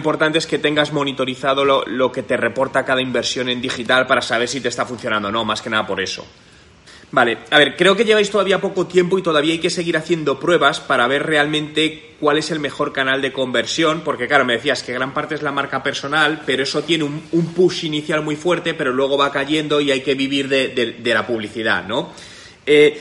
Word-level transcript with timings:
Importante 0.00 0.38
es 0.38 0.46
que 0.46 0.58
tengas 0.58 0.94
monitorizado 0.94 1.62
lo, 1.62 1.84
lo 1.84 2.10
que 2.10 2.22
te 2.22 2.38
reporta 2.38 2.86
cada 2.86 3.02
inversión 3.02 3.50
en 3.50 3.60
digital 3.60 4.06
para 4.06 4.22
saber 4.22 4.48
si 4.48 4.62
te 4.62 4.68
está 4.68 4.86
funcionando 4.86 5.28
o 5.28 5.30
no, 5.30 5.44
más 5.44 5.60
que 5.60 5.68
nada 5.68 5.86
por 5.86 6.00
eso. 6.00 6.26
Vale, 7.12 7.36
a 7.50 7.58
ver, 7.58 7.76
creo 7.76 7.94
que 7.94 8.06
lleváis 8.06 8.30
todavía 8.30 8.62
poco 8.62 8.86
tiempo 8.86 9.18
y 9.18 9.22
todavía 9.22 9.52
hay 9.52 9.58
que 9.58 9.68
seguir 9.68 9.98
haciendo 9.98 10.40
pruebas 10.40 10.80
para 10.80 11.06
ver 11.06 11.26
realmente 11.26 12.14
cuál 12.18 12.38
es 12.38 12.50
el 12.50 12.60
mejor 12.60 12.94
canal 12.94 13.20
de 13.20 13.30
conversión, 13.30 14.00
porque 14.00 14.26
claro, 14.26 14.46
me 14.46 14.54
decías 14.54 14.82
que 14.82 14.94
gran 14.94 15.12
parte 15.12 15.34
es 15.34 15.42
la 15.42 15.52
marca 15.52 15.82
personal, 15.82 16.40
pero 16.46 16.62
eso 16.62 16.82
tiene 16.82 17.04
un, 17.04 17.22
un 17.32 17.52
push 17.52 17.84
inicial 17.84 18.22
muy 18.22 18.36
fuerte, 18.36 18.72
pero 18.72 18.94
luego 18.94 19.18
va 19.18 19.30
cayendo 19.30 19.82
y 19.82 19.90
hay 19.90 20.00
que 20.00 20.14
vivir 20.14 20.48
de, 20.48 20.68
de, 20.68 20.92
de 20.92 21.14
la 21.14 21.26
publicidad, 21.26 21.84
¿no? 21.86 22.10
Eh, 22.64 22.98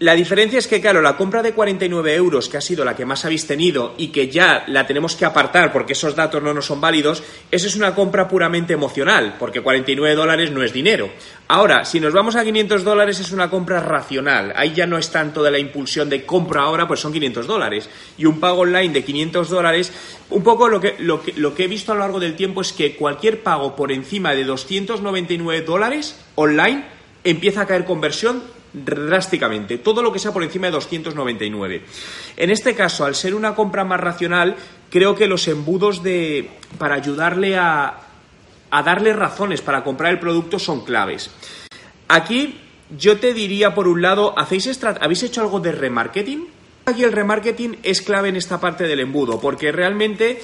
la 0.00 0.16
diferencia 0.16 0.58
es 0.58 0.66
que, 0.66 0.80
claro, 0.80 1.00
la 1.00 1.16
compra 1.16 1.40
de 1.40 1.52
49 1.52 2.16
euros, 2.16 2.48
que 2.48 2.56
ha 2.56 2.60
sido 2.60 2.84
la 2.84 2.96
que 2.96 3.06
más 3.06 3.24
habéis 3.24 3.46
tenido 3.46 3.94
y 3.96 4.08
que 4.08 4.28
ya 4.28 4.64
la 4.66 4.88
tenemos 4.88 5.14
que 5.14 5.24
apartar 5.24 5.72
porque 5.72 5.92
esos 5.92 6.16
datos 6.16 6.42
no 6.42 6.52
nos 6.52 6.66
son 6.66 6.80
válidos, 6.80 7.22
esa 7.52 7.68
es 7.68 7.76
una 7.76 7.94
compra 7.94 8.26
puramente 8.26 8.72
emocional, 8.72 9.36
porque 9.38 9.60
49 9.60 10.16
dólares 10.16 10.50
no 10.50 10.64
es 10.64 10.72
dinero. 10.72 11.10
Ahora, 11.46 11.84
si 11.84 12.00
nos 12.00 12.12
vamos 12.12 12.34
a 12.34 12.42
500 12.42 12.82
dólares 12.82 13.20
es 13.20 13.30
una 13.30 13.48
compra 13.48 13.78
racional. 13.78 14.52
Ahí 14.56 14.72
ya 14.74 14.84
no 14.84 14.98
es 14.98 15.12
tanto 15.12 15.44
de 15.44 15.52
la 15.52 15.60
impulsión 15.60 16.10
de 16.10 16.26
compra 16.26 16.62
ahora, 16.62 16.88
pues 16.88 16.98
son 16.98 17.12
500 17.12 17.46
dólares. 17.46 17.88
Y 18.18 18.24
un 18.24 18.40
pago 18.40 18.62
online 18.62 18.92
de 18.92 19.04
500 19.04 19.48
dólares, 19.48 19.92
un 20.30 20.42
poco 20.42 20.68
lo 20.68 20.80
que, 20.80 20.96
lo, 20.98 21.22
que, 21.22 21.34
lo 21.34 21.54
que 21.54 21.64
he 21.64 21.68
visto 21.68 21.92
a 21.92 21.94
lo 21.94 22.00
largo 22.00 22.18
del 22.18 22.34
tiempo 22.34 22.62
es 22.62 22.72
que 22.72 22.96
cualquier 22.96 23.44
pago 23.44 23.76
por 23.76 23.92
encima 23.92 24.34
de 24.34 24.42
299 24.42 25.62
dólares 25.62 26.18
online 26.34 26.84
empieza 27.22 27.60
a 27.60 27.66
caer 27.66 27.84
conversión 27.84 28.42
drásticamente, 28.74 29.78
todo 29.78 30.02
lo 30.02 30.12
que 30.12 30.18
sea 30.18 30.32
por 30.32 30.42
encima 30.42 30.66
de 30.66 30.72
299. 30.72 31.82
En 32.36 32.50
este 32.50 32.74
caso, 32.74 33.04
al 33.04 33.14
ser 33.14 33.34
una 33.34 33.54
compra 33.54 33.84
más 33.84 34.00
racional, 34.00 34.56
creo 34.90 35.14
que 35.14 35.28
los 35.28 35.46
embudos 35.48 36.02
de 36.02 36.50
para 36.76 36.96
ayudarle 36.96 37.56
a, 37.56 38.00
a 38.70 38.82
darle 38.82 39.12
razones 39.12 39.62
para 39.62 39.84
comprar 39.84 40.12
el 40.12 40.18
producto 40.18 40.58
son 40.58 40.84
claves. 40.84 41.30
Aquí 42.08 42.60
yo 42.98 43.18
te 43.18 43.32
diría, 43.32 43.74
por 43.74 43.88
un 43.88 44.02
lado, 44.02 44.38
¿hacéis 44.38 44.82
¿habéis 45.00 45.22
hecho 45.22 45.40
algo 45.40 45.60
de 45.60 45.72
remarketing? 45.72 46.48
Aquí 46.86 47.02
el 47.02 47.12
remarketing 47.12 47.78
es 47.82 48.02
clave 48.02 48.28
en 48.28 48.36
esta 48.36 48.60
parte 48.60 48.84
del 48.84 49.00
embudo, 49.00 49.40
porque 49.40 49.72
realmente 49.72 50.40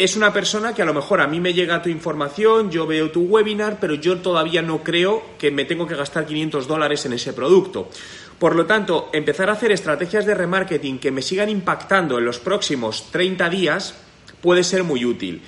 es 0.00 0.16
una 0.16 0.32
persona 0.32 0.74
que 0.74 0.80
a 0.80 0.86
lo 0.86 0.94
mejor 0.94 1.20
a 1.20 1.26
mí 1.26 1.40
me 1.40 1.52
llega 1.52 1.82
tu 1.82 1.90
información, 1.90 2.70
yo 2.70 2.86
veo 2.86 3.10
tu 3.10 3.20
webinar, 3.20 3.76
pero 3.78 3.94
yo 3.94 4.16
todavía 4.18 4.62
no 4.62 4.82
creo 4.82 5.22
que 5.38 5.50
me 5.50 5.66
tengo 5.66 5.86
que 5.86 5.94
gastar 5.94 6.24
500 6.24 6.66
dólares 6.66 7.04
en 7.04 7.12
ese 7.12 7.34
producto. 7.34 7.90
Por 8.38 8.56
lo 8.56 8.64
tanto, 8.64 9.10
empezar 9.12 9.50
a 9.50 9.52
hacer 9.52 9.72
estrategias 9.72 10.24
de 10.24 10.34
remarketing 10.34 10.98
que 10.98 11.10
me 11.10 11.20
sigan 11.20 11.50
impactando 11.50 12.16
en 12.16 12.24
los 12.24 12.38
próximos 12.38 13.10
30 13.12 13.50
días 13.50 13.94
puede 14.40 14.64
ser 14.64 14.84
muy 14.84 15.04
útil. 15.04 15.42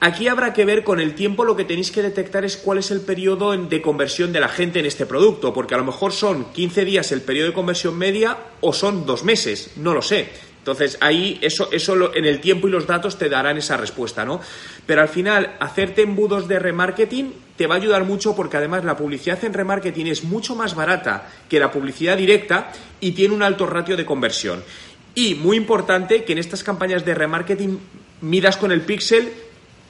Aquí 0.00 0.26
habrá 0.26 0.52
que 0.52 0.64
ver 0.64 0.82
con 0.82 0.98
el 0.98 1.14
tiempo 1.14 1.44
lo 1.44 1.54
que 1.54 1.64
tenéis 1.64 1.92
que 1.92 2.02
detectar 2.02 2.44
es 2.44 2.56
cuál 2.56 2.78
es 2.78 2.90
el 2.90 3.00
periodo 3.00 3.56
de 3.56 3.80
conversión 3.80 4.32
de 4.32 4.40
la 4.40 4.48
gente 4.48 4.80
en 4.80 4.86
este 4.86 5.06
producto, 5.06 5.54
porque 5.54 5.76
a 5.76 5.78
lo 5.78 5.84
mejor 5.84 6.12
son 6.12 6.52
15 6.52 6.84
días 6.84 7.12
el 7.12 7.22
periodo 7.22 7.46
de 7.46 7.54
conversión 7.54 7.96
media 7.96 8.38
o 8.60 8.72
son 8.72 9.06
dos 9.06 9.22
meses, 9.22 9.70
no 9.76 9.94
lo 9.94 10.02
sé. 10.02 10.53
Entonces 10.64 10.96
ahí 11.02 11.38
eso, 11.42 11.68
eso 11.72 12.14
en 12.14 12.24
el 12.24 12.40
tiempo 12.40 12.66
y 12.66 12.70
los 12.70 12.86
datos 12.86 13.18
te 13.18 13.28
darán 13.28 13.58
esa 13.58 13.76
respuesta, 13.76 14.24
¿no? 14.24 14.40
Pero 14.86 15.02
al 15.02 15.10
final, 15.10 15.56
hacerte 15.60 16.00
embudos 16.00 16.48
de 16.48 16.58
remarketing 16.58 17.34
te 17.54 17.66
va 17.66 17.74
a 17.74 17.76
ayudar 17.76 18.04
mucho 18.04 18.34
porque 18.34 18.56
además 18.56 18.82
la 18.82 18.96
publicidad 18.96 19.44
en 19.44 19.52
remarketing 19.52 20.06
es 20.06 20.24
mucho 20.24 20.54
más 20.54 20.74
barata 20.74 21.28
que 21.50 21.60
la 21.60 21.70
publicidad 21.70 22.16
directa 22.16 22.72
y 22.98 23.12
tiene 23.12 23.34
un 23.34 23.42
alto 23.42 23.66
ratio 23.66 23.94
de 23.94 24.06
conversión. 24.06 24.64
Y 25.14 25.34
muy 25.34 25.58
importante 25.58 26.24
que 26.24 26.32
en 26.32 26.38
estas 26.38 26.64
campañas 26.64 27.04
de 27.04 27.14
remarketing 27.14 27.78
miras 28.22 28.56
con 28.56 28.72
el 28.72 28.80
pixel 28.80 29.34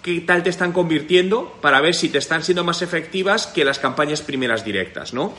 qué 0.02 0.22
tal 0.22 0.42
te 0.42 0.50
están 0.50 0.72
convirtiendo 0.72 1.56
para 1.60 1.80
ver 1.80 1.94
si 1.94 2.08
te 2.08 2.18
están 2.18 2.42
siendo 2.42 2.64
más 2.64 2.82
efectivas 2.82 3.46
que 3.46 3.64
las 3.64 3.78
campañas 3.78 4.22
primeras 4.22 4.64
directas, 4.64 5.14
¿no? 5.14 5.34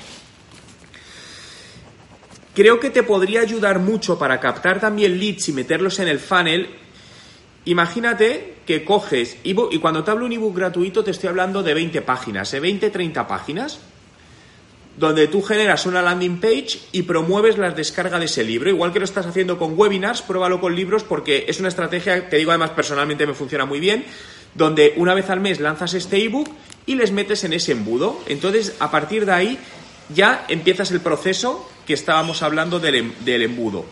Creo 2.55 2.79
que 2.79 2.89
te 2.89 3.03
podría 3.03 3.41
ayudar 3.41 3.79
mucho 3.79 4.17
para 4.17 4.39
captar 4.39 4.79
también 4.79 5.19
leads 5.19 5.49
y 5.49 5.51
meterlos 5.51 5.99
en 5.99 6.07
el 6.07 6.19
funnel. 6.19 6.69
Imagínate 7.65 8.55
que 8.65 8.85
coges 8.85 9.35
ebook, 9.43 9.73
y 9.73 9.79
cuando 9.79 10.05
te 10.05 10.11
hablo 10.11 10.25
un 10.25 10.31
ebook 10.31 10.55
gratuito 10.55 11.03
te 11.03 11.11
estoy 11.11 11.27
hablando 11.27 11.63
de 11.63 11.73
20 11.73 12.01
páginas, 12.03 12.49
de 12.51 12.61
20, 12.61 12.89
30 12.91 13.27
páginas, 13.27 13.79
donde 14.95 15.27
tú 15.27 15.41
generas 15.41 15.85
una 15.85 16.01
landing 16.01 16.39
page 16.39 16.79
y 16.93 17.01
promueves 17.01 17.57
la 17.57 17.71
descarga 17.71 18.19
de 18.19 18.25
ese 18.25 18.45
libro. 18.45 18.69
Igual 18.69 18.93
que 18.93 18.99
lo 18.99 19.05
estás 19.05 19.25
haciendo 19.25 19.59
con 19.59 19.77
webinars, 19.77 20.21
pruébalo 20.21 20.61
con 20.61 20.73
libros 20.73 21.03
porque 21.03 21.43
es 21.49 21.59
una 21.59 21.67
estrategia 21.67 22.29
que 22.29 22.37
digo 22.37 22.51
además 22.51 22.69
personalmente 22.69 23.27
me 23.27 23.33
funciona 23.33 23.65
muy 23.65 23.81
bien, 23.81 24.05
donde 24.53 24.93
una 24.95 25.13
vez 25.13 25.29
al 25.29 25.41
mes 25.41 25.59
lanzas 25.59 25.93
este 25.93 26.23
ebook 26.23 26.47
y 26.85 26.95
les 26.95 27.11
metes 27.11 27.43
en 27.43 27.51
ese 27.51 27.73
embudo. 27.73 28.17
Entonces, 28.27 28.77
a 28.79 28.89
partir 28.91 29.25
de 29.25 29.33
ahí 29.33 29.59
ya 30.07 30.45
empiezas 30.47 30.91
el 30.91 31.01
proceso 31.01 31.69
que 31.85 31.93
estábamos 31.93 32.41
hablando 32.41 32.79
del, 32.79 32.95
em, 32.95 33.13
del 33.23 33.43
embudo. 33.43 33.85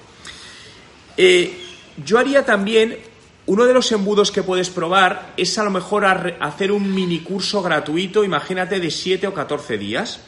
Eh, 1.18 1.60
yo 2.04 2.18
haría 2.18 2.46
también, 2.46 2.98
uno 3.46 3.66
de 3.66 3.74
los 3.74 3.92
embudos 3.92 4.32
que 4.32 4.44
puedes 4.44 4.70
probar 4.70 5.34
es 5.38 5.58
a 5.58 5.64
lo 5.64 5.70
mejor 5.70 6.06
hacer 6.06 6.72
un 6.72 6.94
mini 6.94 7.20
curso 7.20 7.62
gratuito, 7.62 8.24
imagínate 8.24 8.80
de 8.80 8.90
7 8.90 9.28
o 9.28 9.34
14 9.34 9.78
días. 9.78 10.22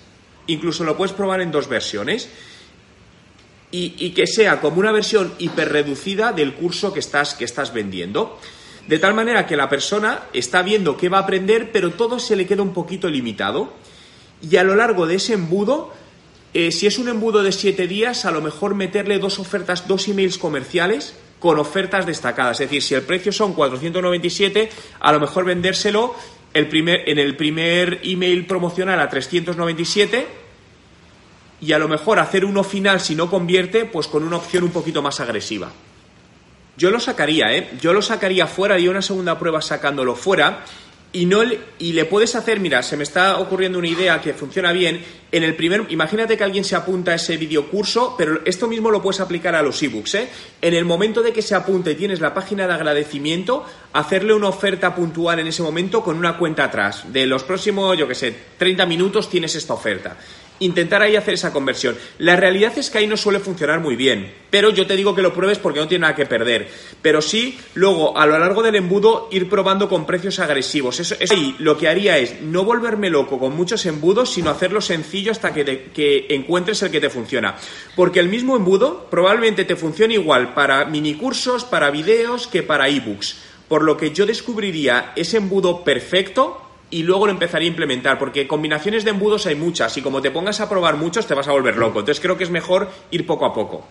Incluso 0.47 0.83
lo 0.83 0.95
puedes 0.95 1.13
probar 1.13 1.41
en 1.41 1.51
dos 1.51 1.67
versiones. 1.67 2.29
Y, 3.71 3.95
y 3.97 4.11
que 4.11 4.27
sea 4.27 4.61
como 4.61 4.79
una 4.79 4.91
versión 4.91 5.33
hiperreducida 5.39 6.31
del 6.31 6.53
curso 6.53 6.93
que 6.93 6.99
estás, 6.99 7.33
que 7.33 7.45
estás 7.45 7.73
vendiendo. 7.73 8.39
De 8.87 8.99
tal 8.99 9.15
manera 9.15 9.47
que 9.47 9.57
la 9.57 9.67
persona 9.67 10.25
está 10.31 10.61
viendo 10.61 10.95
qué 10.95 11.09
va 11.09 11.17
a 11.17 11.21
aprender, 11.21 11.71
pero 11.71 11.91
todo 11.91 12.19
se 12.19 12.35
le 12.35 12.45
queda 12.45 12.61
un 12.61 12.73
poquito 12.73 13.09
limitado. 13.09 13.73
Y 14.41 14.57
a 14.57 14.63
lo 14.63 14.75
largo 14.75 15.07
de 15.07 15.15
ese 15.15 15.33
embudo 15.33 15.91
eh, 16.57 16.71
si 16.71 16.87
es 16.87 16.97
un 16.99 17.09
embudo 17.09 17.43
de 17.43 17.51
siete 17.51 17.85
días, 17.85 18.23
a 18.23 18.31
lo 18.31 18.39
mejor 18.39 18.75
meterle 18.75 19.19
dos 19.19 19.39
ofertas, 19.39 19.89
dos 19.89 20.07
emails 20.07 20.37
comerciales 20.37 21.13
con 21.37 21.59
ofertas 21.59 22.05
destacadas. 22.05 22.61
Es 22.61 22.69
decir, 22.69 22.81
si 22.81 22.95
el 22.95 23.01
precio 23.01 23.33
son 23.33 23.53
497, 23.53 24.69
a 25.01 25.11
lo 25.11 25.19
mejor 25.19 25.43
vendérselo 25.43 26.15
en 26.53 27.19
el 27.19 27.35
primer 27.35 27.99
email 28.03 28.45
promocional 28.45 29.01
a 29.01 29.09
397 29.09 30.27
y 31.59 31.73
a 31.73 31.77
lo 31.77 31.89
mejor 31.89 32.19
hacer 32.19 32.45
uno 32.45 32.63
final 32.63 33.01
si 33.01 33.15
no 33.15 33.29
convierte, 33.29 33.83
pues 33.83 34.07
con 34.07 34.23
una 34.23 34.37
opción 34.37 34.63
un 34.63 34.71
poquito 34.71 35.01
más 35.01 35.19
agresiva. 35.19 35.73
Yo 36.77 36.89
lo 36.89 37.01
sacaría, 37.01 37.53
¿eh? 37.53 37.71
Yo 37.81 37.91
lo 37.91 38.01
sacaría 38.01 38.47
fuera, 38.47 38.79
y 38.79 38.87
una 38.87 39.01
segunda 39.01 39.37
prueba 39.37 39.61
sacándolo 39.61 40.15
fuera 40.15 40.63
y 41.15 41.25
no 41.25 41.43
y 41.79 41.93
le 41.93 42.03
puedes 42.03 42.35
hacer, 42.35 42.59
mira, 42.59 42.83
se 42.83 42.97
me 42.97 43.03
está 43.03 43.39
ocurriendo 43.39 43.79
una 43.79 43.87
idea 43.87 44.19
que 44.19 44.33
funciona 44.33 44.73
bien. 44.73 45.01
En 45.31 45.43
el 45.43 45.55
primer, 45.55 45.85
imagínate 45.87 46.35
que 46.35 46.43
alguien 46.43 46.65
se 46.65 46.75
apunta 46.75 47.11
a 47.11 47.15
ese 47.15 47.37
videocurso, 47.37 48.15
pero 48.17 48.41
esto 48.43 48.67
mismo 48.67 48.91
lo 48.91 49.01
puedes 49.01 49.21
aplicar 49.21 49.55
a 49.55 49.61
los 49.61 49.81
ebooks, 49.81 50.15
¿eh? 50.15 50.29
En 50.61 50.73
el 50.73 50.83
momento 50.83 51.23
de 51.23 51.31
que 51.31 51.41
se 51.41 51.55
apunte 51.55 51.91
y 51.91 51.95
tienes 51.95 52.19
la 52.19 52.33
página 52.33 52.67
de 52.67 52.73
agradecimiento, 52.73 53.65
hacerle 53.93 54.33
una 54.33 54.49
oferta 54.49 54.93
puntual 54.93 55.39
en 55.39 55.47
ese 55.47 55.63
momento 55.63 56.03
con 56.03 56.17
una 56.17 56.37
cuenta 56.37 56.65
atrás. 56.65 57.05
De 57.13 57.25
los 57.25 57.45
próximos, 57.45 57.97
yo 57.97 58.09
que 58.09 58.15
sé, 58.15 58.35
30 58.57 58.85
minutos 58.85 59.29
tienes 59.29 59.55
esta 59.55 59.73
oferta 59.73 60.17
intentar 60.59 61.01
ahí 61.01 61.15
hacer 61.15 61.33
esa 61.33 61.51
conversión. 61.51 61.97
La 62.19 62.35
realidad 62.35 62.77
es 62.77 62.89
que 62.89 62.99
ahí 62.99 63.07
no 63.07 63.17
suele 63.17 63.39
funcionar 63.39 63.79
muy 63.79 63.95
bien, 63.95 64.33
pero 64.49 64.69
yo 64.69 64.87
te 64.87 64.95
digo 64.95 65.15
que 65.15 65.21
lo 65.21 65.33
pruebes 65.33 65.59
porque 65.59 65.79
no 65.79 65.87
tiene 65.87 66.03
nada 66.03 66.15
que 66.15 66.25
perder. 66.25 66.67
Pero 67.01 67.21
sí, 67.21 67.57
luego, 67.73 68.17
a 68.17 68.25
lo 68.25 68.37
largo 68.39 68.63
del 68.63 68.75
embudo, 68.75 69.27
ir 69.31 69.49
probando 69.49 69.89
con 69.89 70.05
precios 70.05 70.39
agresivos. 70.39 70.99
Eso, 70.99 71.15
eso 71.19 71.33
ahí 71.33 71.55
lo 71.59 71.77
que 71.77 71.87
haría 71.87 72.17
es 72.17 72.41
no 72.41 72.63
volverme 72.63 73.09
loco 73.09 73.39
con 73.39 73.55
muchos 73.55 73.85
embudos, 73.85 74.31
sino 74.31 74.49
hacerlo 74.49 74.81
sencillo 74.81 75.31
hasta 75.31 75.53
que, 75.53 75.91
que 75.93 76.27
encuentres 76.29 76.81
el 76.83 76.91
que 76.91 77.01
te 77.01 77.09
funciona. 77.09 77.55
Porque 77.95 78.19
el 78.19 78.29
mismo 78.29 78.55
embudo 78.55 79.07
probablemente 79.09 79.65
te 79.65 79.75
funcione 79.75 80.15
igual 80.15 80.53
para 80.53 80.85
minicursos, 80.85 81.63
para 81.65 81.91
videos, 81.91 82.47
que 82.47 82.63
para 82.63 82.87
ebooks. 82.87 83.37
Por 83.67 83.83
lo 83.83 83.97
que 83.97 84.11
yo 84.11 84.25
descubriría 84.25 85.11
ese 85.15 85.37
embudo 85.37 85.83
perfecto 85.83 86.64
y 86.95 87.03
luego 87.03 87.25
lo 87.25 87.33
empezaría 87.33 87.67
a 87.67 87.71
implementar, 87.71 88.17
porque 88.17 88.47
combinaciones 88.47 89.03
de 89.03 89.09
embudos 89.09 89.45
hay 89.47 89.55
muchas 89.55 89.97
y 89.97 90.01
como 90.01 90.21
te 90.21 90.31
pongas 90.31 90.61
a 90.61 90.69
probar 90.69 90.95
muchos 90.95 91.27
te 91.27 91.33
vas 91.33 91.45
a 91.49 91.51
volver 91.51 91.75
loco. 91.75 91.99
Entonces 91.99 92.21
creo 92.21 92.37
que 92.37 92.45
es 92.45 92.49
mejor 92.49 92.89
ir 93.11 93.27
poco 93.27 93.45
a 93.45 93.53
poco. 93.53 93.85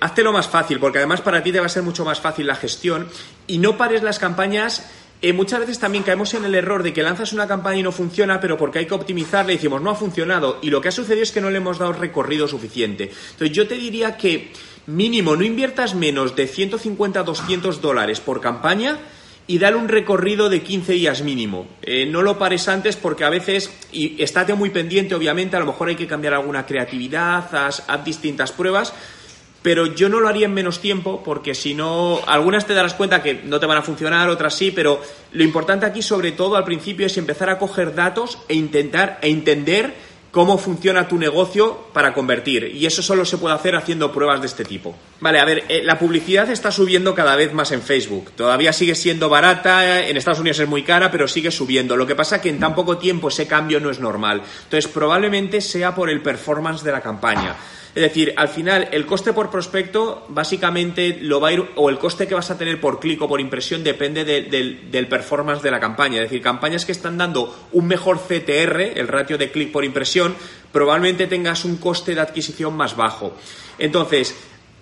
hazte 0.00 0.22
lo 0.22 0.30
más 0.30 0.46
fácil, 0.46 0.78
porque 0.78 0.98
además 0.98 1.22
para 1.22 1.42
ti 1.42 1.50
te 1.50 1.60
va 1.60 1.64
a 1.64 1.70
ser 1.70 1.82
mucho 1.82 2.04
más 2.04 2.20
fácil 2.20 2.46
la 2.46 2.56
gestión 2.56 3.08
y 3.46 3.56
no 3.56 3.78
pares 3.78 4.02
las 4.02 4.18
campañas 4.18 4.86
eh, 5.22 5.32
muchas 5.32 5.60
veces 5.60 5.78
también 5.78 6.04
caemos 6.04 6.34
en 6.34 6.44
el 6.44 6.54
error 6.54 6.82
de 6.82 6.92
que 6.92 7.02
lanzas 7.02 7.32
una 7.32 7.48
campaña 7.48 7.78
y 7.78 7.82
no 7.82 7.90
funciona, 7.90 8.38
pero 8.38 8.58
porque 8.58 8.80
hay 8.80 8.86
que 8.86 8.92
optimizarla 8.92 9.52
y 9.52 9.56
decimos 9.56 9.80
no 9.80 9.88
ha 9.88 9.94
funcionado. 9.94 10.58
Y 10.60 10.68
lo 10.68 10.82
que 10.82 10.88
ha 10.88 10.92
sucedido 10.92 11.22
es 11.22 11.32
que 11.32 11.40
no 11.40 11.48
le 11.48 11.56
hemos 11.56 11.78
dado 11.78 11.94
recorrido 11.94 12.46
suficiente. 12.46 13.04
Entonces 13.04 13.56
yo 13.56 13.66
te 13.66 13.76
diría 13.76 14.18
que 14.18 14.52
mínimo 14.86 15.36
no 15.36 15.42
inviertas 15.42 15.94
menos 15.94 16.36
de 16.36 16.48
150 16.48 17.20
a 17.20 17.22
200 17.22 17.80
dólares 17.80 18.20
por 18.20 18.42
campaña 18.42 18.98
y 19.46 19.58
dale 19.58 19.76
un 19.76 19.88
recorrido 19.88 20.48
de 20.48 20.62
15 20.62 20.92
días 20.94 21.22
mínimo. 21.22 21.66
Eh, 21.82 22.06
no 22.06 22.22
lo 22.22 22.38
pares 22.38 22.68
antes 22.68 22.96
porque 22.96 23.24
a 23.24 23.30
veces, 23.30 23.70
y 23.92 24.22
estate 24.22 24.54
muy 24.54 24.70
pendiente, 24.70 25.14
obviamente, 25.14 25.56
a 25.56 25.60
lo 25.60 25.66
mejor 25.66 25.88
hay 25.88 25.96
que 25.96 26.06
cambiar 26.06 26.34
alguna 26.34 26.64
creatividad, 26.66 27.54
haz 27.54 27.84
distintas 28.04 28.52
pruebas, 28.52 28.94
pero 29.64 29.86
yo 29.86 30.10
no 30.10 30.20
lo 30.20 30.28
haría 30.28 30.44
en 30.44 30.52
menos 30.52 30.80
tiempo 30.80 31.22
porque 31.24 31.54
si 31.54 31.72
no, 31.72 32.20
algunas 32.26 32.66
te 32.66 32.74
darás 32.74 32.92
cuenta 32.92 33.22
que 33.22 33.40
no 33.44 33.58
te 33.58 33.64
van 33.64 33.78
a 33.78 33.82
funcionar, 33.82 34.28
otras 34.28 34.54
sí, 34.54 34.70
pero 34.70 35.00
lo 35.32 35.42
importante 35.42 35.86
aquí 35.86 36.02
sobre 36.02 36.32
todo 36.32 36.56
al 36.56 36.64
principio 36.64 37.06
es 37.06 37.16
empezar 37.16 37.48
a 37.48 37.58
coger 37.58 37.94
datos 37.94 38.38
e 38.46 38.54
intentar 38.54 39.18
e 39.22 39.30
entender 39.30 39.94
cómo 40.34 40.58
funciona 40.58 41.06
tu 41.06 41.16
negocio 41.16 41.86
para 41.92 42.12
convertir. 42.12 42.72
Y 42.74 42.86
eso 42.86 43.02
solo 43.02 43.24
se 43.24 43.38
puede 43.38 43.54
hacer 43.54 43.76
haciendo 43.76 44.10
pruebas 44.10 44.40
de 44.40 44.48
este 44.48 44.64
tipo. 44.64 44.96
Vale, 45.20 45.38
a 45.38 45.44
ver, 45.44 45.62
eh, 45.68 45.80
la 45.84 45.96
publicidad 45.96 46.50
está 46.50 46.72
subiendo 46.72 47.14
cada 47.14 47.36
vez 47.36 47.54
más 47.54 47.70
en 47.70 47.80
Facebook. 47.80 48.32
Todavía 48.32 48.72
sigue 48.72 48.96
siendo 48.96 49.28
barata, 49.28 50.04
en 50.04 50.16
Estados 50.16 50.40
Unidos 50.40 50.58
es 50.58 50.68
muy 50.68 50.82
cara, 50.82 51.12
pero 51.12 51.28
sigue 51.28 51.52
subiendo. 51.52 51.96
Lo 51.96 52.04
que 52.04 52.16
pasa 52.16 52.36
es 52.36 52.42
que 52.42 52.48
en 52.48 52.58
tan 52.58 52.74
poco 52.74 52.98
tiempo 52.98 53.28
ese 53.28 53.46
cambio 53.46 53.78
no 53.78 53.90
es 53.90 54.00
normal. 54.00 54.42
Entonces, 54.64 54.90
probablemente 54.90 55.60
sea 55.60 55.94
por 55.94 56.10
el 56.10 56.20
performance 56.20 56.82
de 56.82 56.90
la 56.90 57.00
campaña. 57.00 57.54
Es 57.94 58.02
decir, 58.02 58.34
al 58.36 58.48
final 58.48 58.88
el 58.90 59.06
coste 59.06 59.32
por 59.32 59.50
prospecto 59.50 60.26
básicamente 60.28 61.18
lo 61.20 61.40
va 61.40 61.48
a 61.48 61.52
ir, 61.52 61.64
o 61.76 61.88
el 61.88 61.98
coste 61.98 62.26
que 62.26 62.34
vas 62.34 62.50
a 62.50 62.58
tener 62.58 62.80
por 62.80 62.98
clic 62.98 63.22
o 63.22 63.28
por 63.28 63.40
impresión 63.40 63.84
depende 63.84 64.24
del 64.24 65.08
performance 65.08 65.62
de 65.62 65.70
la 65.70 65.78
campaña. 65.78 66.16
Es 66.16 66.24
decir, 66.24 66.42
campañas 66.42 66.84
que 66.84 66.90
están 66.90 67.16
dando 67.16 67.68
un 67.70 67.86
mejor 67.86 68.18
CTR, 68.18 68.98
el 68.98 69.06
ratio 69.06 69.38
de 69.38 69.52
clic 69.52 69.70
por 69.70 69.84
impresión, 69.84 70.34
probablemente 70.72 71.28
tengas 71.28 71.64
un 71.64 71.76
coste 71.76 72.16
de 72.16 72.20
adquisición 72.20 72.76
más 72.76 72.96
bajo. 72.96 73.36
Entonces, 73.78 74.34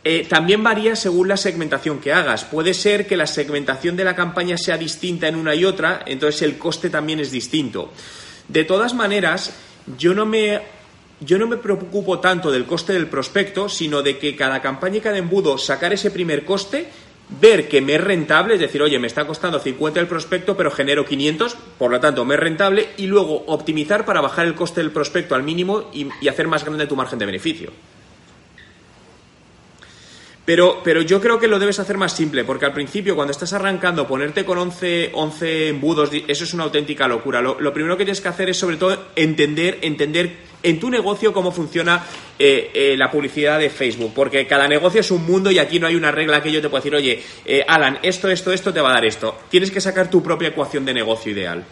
eh, 0.04 0.26
también 0.26 0.62
varía 0.62 0.96
según 0.96 1.28
la 1.28 1.36
segmentación 1.36 2.00
que 2.00 2.14
hagas. 2.14 2.44
Puede 2.44 2.72
ser 2.72 3.06
que 3.06 3.18
la 3.18 3.26
segmentación 3.26 3.94
de 3.94 4.04
la 4.04 4.16
campaña 4.16 4.56
sea 4.56 4.78
distinta 4.78 5.28
en 5.28 5.36
una 5.36 5.54
y 5.54 5.66
otra, 5.66 6.02
entonces 6.06 6.40
el 6.40 6.56
coste 6.56 6.88
también 6.88 7.20
es 7.20 7.30
distinto. 7.30 7.92
De 8.48 8.64
todas 8.64 8.94
maneras, 8.94 9.54
yo 9.98 10.14
no 10.14 10.24
me 10.24 10.60
yo 11.24 11.38
no 11.38 11.46
me 11.46 11.56
preocupo 11.56 12.18
tanto 12.18 12.50
del 12.50 12.66
coste 12.66 12.92
del 12.92 13.06
prospecto, 13.06 13.68
sino 13.68 14.02
de 14.02 14.18
que 14.18 14.36
cada 14.36 14.60
campaña 14.60 14.98
y 14.98 15.00
cada 15.00 15.18
embudo 15.18 15.58
sacar 15.58 15.92
ese 15.92 16.10
primer 16.10 16.44
coste, 16.44 16.88
ver 17.40 17.68
que 17.68 17.80
me 17.80 17.94
es 17.94 18.00
rentable, 18.00 18.54
es 18.54 18.60
decir, 18.60 18.82
oye, 18.82 18.98
me 18.98 19.06
está 19.06 19.26
costando 19.26 19.58
50 19.58 20.00
el 20.00 20.06
prospecto, 20.06 20.56
pero 20.56 20.70
genero 20.70 21.04
500, 21.04 21.56
por 21.78 21.90
lo 21.90 22.00
tanto 22.00 22.24
me 22.24 22.34
es 22.34 22.40
rentable, 22.40 22.88
y 22.96 23.06
luego 23.06 23.44
optimizar 23.46 24.04
para 24.04 24.20
bajar 24.20 24.46
el 24.46 24.54
coste 24.54 24.80
del 24.80 24.90
prospecto 24.90 25.34
al 25.34 25.42
mínimo 25.42 25.90
y, 25.92 26.08
y 26.20 26.28
hacer 26.28 26.48
más 26.48 26.64
grande 26.64 26.86
tu 26.86 26.96
margen 26.96 27.18
de 27.18 27.26
beneficio. 27.26 27.70
Pero, 30.44 30.80
pero 30.82 31.02
yo 31.02 31.20
creo 31.20 31.38
que 31.38 31.46
lo 31.46 31.60
debes 31.60 31.78
hacer 31.78 31.96
más 31.96 32.16
simple, 32.16 32.42
porque 32.44 32.66
al 32.66 32.72
principio, 32.72 33.14
cuando 33.14 33.30
estás 33.30 33.52
arrancando, 33.52 34.08
ponerte 34.08 34.44
con 34.44 34.58
11, 34.58 35.10
11 35.14 35.68
embudos, 35.68 36.10
eso 36.26 36.44
es 36.44 36.54
una 36.54 36.64
auténtica 36.64 37.06
locura. 37.06 37.40
Lo, 37.40 37.72
primero 37.72 37.96
que 37.96 38.04
tienes 38.04 38.20
que 38.20 38.28
hacer 38.28 38.50
es, 38.50 38.56
sobre 38.56 38.76
todo, 38.76 39.06
entender, 39.14 39.78
entender 39.82 40.52
en 40.64 40.80
tu 40.80 40.90
negocio 40.90 41.32
cómo 41.32 41.52
funciona 41.52 42.04
eh, 42.38 42.70
eh, 42.74 42.96
la 42.96 43.08
publicidad 43.08 43.60
de 43.60 43.70
Facebook, 43.70 44.12
porque 44.14 44.44
cada 44.48 44.66
negocio 44.66 45.00
es 45.00 45.10
un 45.12 45.24
mundo 45.24 45.50
y 45.50 45.60
aquí 45.60 45.78
no 45.78 45.86
hay 45.86 45.94
una 45.94 46.10
regla 46.10 46.42
que 46.42 46.50
yo 46.50 46.60
te 46.60 46.68
pueda 46.68 46.80
decir, 46.80 46.96
oye, 46.96 47.22
eh, 47.44 47.64
Alan, 47.66 48.00
esto, 48.02 48.28
esto, 48.28 48.52
esto 48.52 48.72
te 48.72 48.80
va 48.80 48.90
a 48.90 48.94
dar 48.94 49.04
esto. 49.04 49.38
Tienes 49.48 49.70
que 49.70 49.80
sacar 49.80 50.10
tu 50.10 50.22
propia 50.24 50.48
ecuación 50.48 50.84
de 50.84 50.94
negocio 50.94 51.30
ideal. 51.30 51.64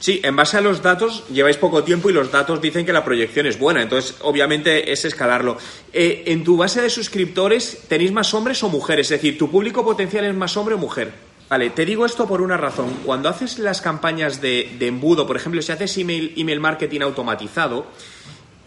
Sí, 0.00 0.18
en 0.24 0.34
base 0.34 0.56
a 0.56 0.62
los 0.62 0.82
datos 0.82 1.24
lleváis 1.28 1.58
poco 1.58 1.84
tiempo 1.84 2.08
y 2.08 2.14
los 2.14 2.32
datos 2.32 2.62
dicen 2.62 2.86
que 2.86 2.92
la 2.92 3.04
proyección 3.04 3.46
es 3.46 3.58
buena, 3.58 3.82
entonces 3.82 4.16
obviamente 4.22 4.90
es 4.90 5.04
escalarlo. 5.04 5.58
Eh, 5.92 6.24
en 6.26 6.42
tu 6.42 6.56
base 6.56 6.80
de 6.80 6.88
suscriptores, 6.88 7.82
¿tenéis 7.86 8.10
más 8.10 8.32
hombres 8.32 8.62
o 8.62 8.70
mujeres? 8.70 9.10
Es 9.10 9.20
decir, 9.20 9.36
¿tu 9.36 9.50
público 9.50 9.84
potencial 9.84 10.24
es 10.24 10.34
más 10.34 10.56
hombre 10.56 10.74
o 10.74 10.78
mujer? 10.78 11.12
Vale, 11.50 11.68
te 11.68 11.84
digo 11.84 12.06
esto 12.06 12.26
por 12.26 12.40
una 12.40 12.56
razón. 12.56 12.88
Cuando 13.04 13.28
haces 13.28 13.58
las 13.58 13.82
campañas 13.82 14.40
de, 14.40 14.74
embudo, 14.80 15.26
por 15.26 15.36
ejemplo, 15.36 15.60
si 15.60 15.70
haces 15.70 15.98
email, 15.98 16.32
email 16.34 16.60
marketing 16.60 17.02
automatizado, 17.02 17.86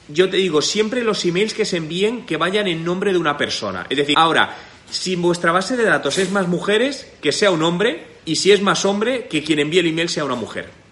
yo 0.10 0.30
te 0.30 0.38
digo 0.38 0.62
siempre 0.62 1.04
los 1.04 1.26
emails 1.26 1.56
que 1.56 1.66
se 1.66 1.78
envíen 1.78 2.28
que 2.28 2.38
vayan 2.38 2.68
en 2.68 2.86
nombre 2.86 3.12
de 3.12 3.18
una 3.18 3.38
persona. 3.38 3.88
Es 3.90 3.98
decir, 3.98 4.16
ahora, 4.20 4.56
si 4.92 5.16
vuestra 5.16 5.52
base 5.52 5.78
de 5.78 5.86
datos 5.86 6.20
es 6.20 6.30
más 6.30 6.48
mujeres, 6.48 7.12
que 7.24 7.32
sea 7.32 7.50
un 7.50 7.64
hombre, 7.64 8.06
y 8.24 8.36
si 8.36 8.52
es 8.52 8.62
más 8.62 8.86
hombre, 8.86 9.28
que 9.28 9.44
quien 9.44 9.58
envíe 9.58 9.80
el 9.80 9.88
email 9.88 10.10
sea 10.10 10.26
una 10.26 10.36
mujer. 10.36 10.83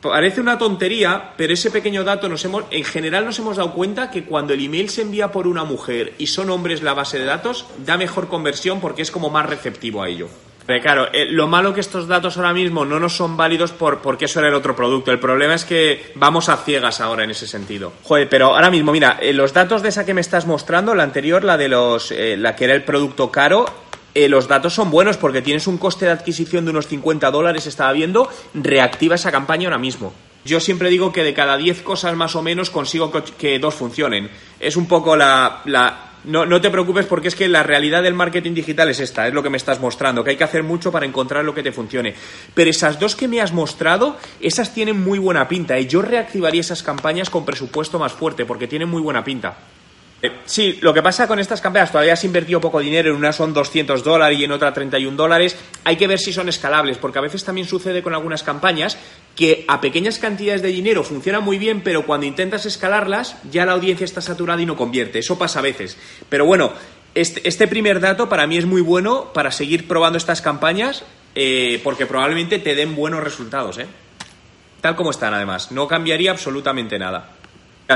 Parece 0.00 0.40
una 0.40 0.56
tontería, 0.56 1.34
pero 1.36 1.52
ese 1.52 1.70
pequeño 1.70 2.04
dato 2.04 2.28
nos 2.28 2.42
hemos, 2.46 2.64
en 2.70 2.84
general 2.84 3.26
nos 3.26 3.38
hemos 3.38 3.58
dado 3.58 3.74
cuenta 3.74 4.10
que 4.10 4.24
cuando 4.24 4.54
el 4.54 4.64
email 4.64 4.88
se 4.88 5.02
envía 5.02 5.30
por 5.30 5.46
una 5.46 5.64
mujer 5.64 6.14
y 6.16 6.28
son 6.28 6.48
hombres 6.48 6.82
la 6.82 6.94
base 6.94 7.18
de 7.18 7.26
datos, 7.26 7.66
da 7.84 7.98
mejor 7.98 8.28
conversión 8.28 8.80
porque 8.80 9.02
es 9.02 9.10
como 9.10 9.28
más 9.28 9.46
receptivo 9.46 10.02
a 10.02 10.08
ello. 10.08 10.28
Pero 10.66 10.82
claro, 10.82 11.08
eh, 11.12 11.26
lo 11.26 11.48
malo 11.48 11.74
que 11.74 11.80
estos 11.80 12.06
datos 12.06 12.36
ahora 12.36 12.52
mismo 12.52 12.84
no 12.84 13.00
nos 13.00 13.16
son 13.16 13.36
válidos 13.36 13.72
por, 13.72 14.00
porque 14.00 14.26
eso 14.26 14.38
era 14.38 14.48
el 14.48 14.54
otro 14.54 14.76
producto. 14.76 15.10
El 15.10 15.18
problema 15.18 15.54
es 15.54 15.64
que 15.64 16.12
vamos 16.14 16.48
a 16.48 16.56
ciegas 16.58 17.00
ahora 17.00 17.24
en 17.24 17.30
ese 17.32 17.46
sentido. 17.46 17.92
Joder, 18.04 18.28
pero 18.28 18.54
ahora 18.54 18.70
mismo, 18.70 18.92
mira, 18.92 19.18
eh, 19.20 19.32
los 19.32 19.52
datos 19.52 19.82
de 19.82 19.88
esa 19.88 20.06
que 20.06 20.14
me 20.14 20.20
estás 20.20 20.46
mostrando, 20.46 20.94
la 20.94 21.02
anterior, 21.02 21.44
la 21.44 21.56
de 21.56 21.68
los, 21.68 22.12
eh, 22.12 22.36
la 22.38 22.56
que 22.56 22.64
era 22.64 22.74
el 22.74 22.84
producto 22.84 23.30
caro, 23.30 23.66
eh, 24.14 24.28
los 24.28 24.48
datos 24.48 24.74
son 24.74 24.90
buenos 24.90 25.16
porque 25.16 25.42
tienes 25.42 25.66
un 25.66 25.78
coste 25.78 26.06
de 26.06 26.12
adquisición 26.12 26.64
de 26.64 26.70
unos 26.72 26.86
50 26.88 27.30
dólares, 27.30 27.66
estaba 27.66 27.92
viendo, 27.92 28.28
reactiva 28.54 29.14
esa 29.14 29.30
campaña 29.32 29.68
ahora 29.68 29.78
mismo. 29.78 30.12
Yo 30.44 30.58
siempre 30.60 30.88
digo 30.88 31.12
que 31.12 31.22
de 31.22 31.34
cada 31.34 31.56
10 31.56 31.82
cosas 31.82 32.16
más 32.16 32.34
o 32.34 32.42
menos 32.42 32.70
consigo 32.70 33.12
que 33.38 33.58
dos 33.58 33.74
funcionen. 33.74 34.30
Es 34.58 34.76
un 34.76 34.86
poco 34.86 35.16
la... 35.16 35.62
No, 36.22 36.44
no, 36.44 36.60
te 36.60 36.68
preocupes 36.68 37.06
porque 37.06 37.28
es 37.28 37.34
que 37.34 37.48
la 37.48 37.62
realidad 37.62 38.02
del 38.02 38.12
marketing 38.12 38.52
digital 38.52 38.90
es 38.90 39.00
esta, 39.00 39.26
es 39.26 39.32
lo 39.32 39.42
que 39.42 39.48
me 39.48 39.56
estás 39.56 39.80
mostrando, 39.80 40.22
que 40.22 40.30
hay 40.30 40.36
que 40.36 40.44
hacer 40.44 40.62
mucho 40.62 40.92
para 40.92 41.06
encontrar 41.06 41.46
lo 41.46 41.54
que 41.54 41.62
te 41.62 41.72
funcione. 41.72 42.14
Pero 42.52 42.68
esas 42.68 43.00
dos 43.00 43.16
que 43.16 43.26
me 43.26 43.40
has 43.40 43.52
mostrado, 43.52 44.18
esas 44.38 44.74
tienen 44.74 45.02
muy 45.02 45.18
buena 45.18 45.48
pinta 45.48 45.78
y 45.78 45.86
yo 45.86 46.02
reactivaría 46.02 46.60
esas 46.60 46.82
campañas 46.82 47.30
con 47.30 47.46
presupuesto 47.46 47.98
más 47.98 48.12
fuerte 48.12 48.44
porque 48.44 48.68
tienen 48.68 48.90
muy 48.90 49.00
buena 49.00 49.24
pinta. 49.24 49.56
Eh, 50.22 50.40
sí, 50.44 50.78
lo 50.82 50.92
que 50.92 51.02
pasa 51.02 51.26
con 51.26 51.38
estas 51.38 51.60
campañas, 51.60 51.92
todavía 51.92 52.12
has 52.12 52.24
invertido 52.24 52.60
poco 52.60 52.80
dinero, 52.80 53.10
en 53.10 53.16
una 53.16 53.32
son 53.32 53.54
200 53.54 54.04
dólares 54.04 54.38
y 54.38 54.44
en 54.44 54.52
otra 54.52 54.72
31 54.72 55.16
dólares, 55.16 55.56
hay 55.84 55.96
que 55.96 56.06
ver 56.06 56.18
si 56.18 56.32
son 56.32 56.48
escalables, 56.48 56.98
porque 56.98 57.18
a 57.18 57.22
veces 57.22 57.44
también 57.44 57.66
sucede 57.66 58.02
con 58.02 58.12
algunas 58.12 58.42
campañas 58.42 58.98
que 59.34 59.64
a 59.66 59.80
pequeñas 59.80 60.18
cantidades 60.18 60.60
de 60.60 60.68
dinero 60.68 61.04
funcionan 61.04 61.42
muy 61.42 61.58
bien, 61.58 61.80
pero 61.80 62.04
cuando 62.04 62.26
intentas 62.26 62.66
escalarlas 62.66 63.36
ya 63.50 63.64
la 63.64 63.72
audiencia 63.72 64.04
está 64.04 64.20
saturada 64.20 64.60
y 64.60 64.66
no 64.66 64.76
convierte, 64.76 65.20
eso 65.20 65.38
pasa 65.38 65.60
a 65.60 65.62
veces. 65.62 65.96
Pero 66.28 66.44
bueno, 66.44 66.72
este, 67.14 67.48
este 67.48 67.66
primer 67.66 68.00
dato 68.00 68.28
para 68.28 68.46
mí 68.46 68.58
es 68.58 68.66
muy 68.66 68.82
bueno 68.82 69.32
para 69.32 69.50
seguir 69.50 69.88
probando 69.88 70.18
estas 70.18 70.42
campañas, 70.42 71.02
eh, 71.34 71.80
porque 71.82 72.04
probablemente 72.04 72.58
te 72.58 72.74
den 72.74 72.94
buenos 72.94 73.24
resultados, 73.24 73.78
¿eh? 73.78 73.86
Tal 74.82 74.96
como 74.96 75.10
están 75.10 75.34
además, 75.34 75.72
no 75.72 75.88
cambiaría 75.88 76.30
absolutamente 76.30 76.98
nada. 76.98 77.39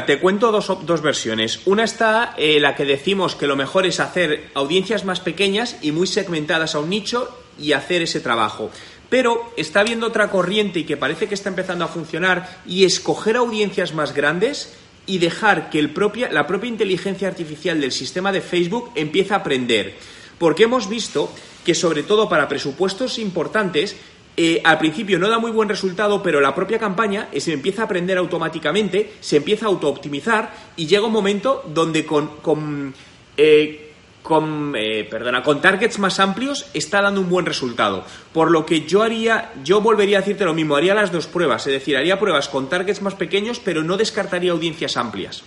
Te 0.02 0.18
cuento 0.18 0.50
dos, 0.50 1.02
versiones. 1.02 1.60
Una 1.66 1.84
está 1.84 2.34
eh, 2.36 2.58
la 2.58 2.74
que 2.74 2.84
decimos 2.84 3.36
que 3.36 3.46
lo 3.46 3.54
mejor 3.54 3.86
es 3.86 4.00
hacer 4.00 4.50
audiencias 4.54 5.04
más 5.04 5.20
pequeñas 5.20 5.76
y 5.82 5.92
muy 5.92 6.08
segmentadas 6.08 6.74
a 6.74 6.80
un 6.80 6.90
nicho 6.90 7.28
y 7.60 7.72
hacer 7.72 8.02
ese 8.02 8.18
trabajo. 8.18 8.70
Pero 9.08 9.52
está 9.56 9.80
habiendo 9.80 10.08
otra 10.08 10.30
corriente 10.30 10.80
y 10.80 10.84
que 10.84 10.96
parece 10.96 11.28
que 11.28 11.34
está 11.34 11.48
empezando 11.48 11.84
a 11.84 11.88
funcionar 11.88 12.60
y 12.66 12.84
escoger 12.84 13.36
audiencias 13.36 13.94
más 13.94 14.12
grandes 14.12 14.74
y 15.06 15.18
dejar 15.18 15.70
que 15.70 15.78
el 15.78 15.90
propia, 15.90 16.28
la 16.32 16.48
propia 16.48 16.70
inteligencia 16.70 17.28
artificial 17.28 17.80
del 17.80 17.92
sistema 17.92 18.32
de 18.32 18.40
Facebook 18.40 18.90
empiece 18.96 19.32
a 19.32 19.38
aprender. 19.38 19.94
Porque 20.38 20.64
hemos 20.64 20.88
visto 20.88 21.30
que 21.64 21.76
sobre 21.76 22.02
todo 22.02 22.28
para 22.28 22.48
presupuestos 22.48 23.20
importantes 23.20 23.94
eh, 24.36 24.60
al 24.64 24.78
principio 24.78 25.18
no 25.18 25.28
da 25.28 25.38
muy 25.38 25.52
buen 25.52 25.68
resultado, 25.68 26.22
pero 26.22 26.40
la 26.40 26.54
propia 26.54 26.78
campaña 26.78 27.28
se 27.36 27.52
empieza 27.52 27.82
a 27.82 27.84
aprender 27.84 28.18
automáticamente, 28.18 29.12
se 29.20 29.36
empieza 29.36 29.66
a 29.66 29.68
auto-optimizar 29.68 30.52
y 30.76 30.86
llega 30.86 31.06
un 31.06 31.12
momento 31.12 31.62
donde 31.72 32.04
con, 32.04 32.38
con, 32.38 32.92
eh, 33.36 33.92
con, 34.24 34.74
eh, 34.76 35.06
perdona, 35.08 35.42
con 35.42 35.60
targets 35.60 36.00
más 36.00 36.18
amplios 36.18 36.66
está 36.74 37.00
dando 37.00 37.20
un 37.20 37.28
buen 37.28 37.46
resultado. 37.46 38.04
Por 38.32 38.50
lo 38.50 38.66
que 38.66 38.80
yo 38.80 39.02
haría, 39.02 39.52
yo 39.62 39.80
volvería 39.80 40.18
a 40.18 40.20
decirte 40.22 40.44
lo 40.44 40.54
mismo, 40.54 40.74
haría 40.74 40.94
las 40.94 41.12
dos 41.12 41.28
pruebas, 41.28 41.64
es 41.68 41.72
decir, 41.74 41.96
haría 41.96 42.18
pruebas 42.18 42.48
con 42.48 42.68
targets 42.68 43.02
más 43.02 43.14
pequeños, 43.14 43.60
pero 43.60 43.84
no 43.84 43.96
descartaría 43.96 44.50
audiencias 44.50 44.96
amplias. 44.96 45.44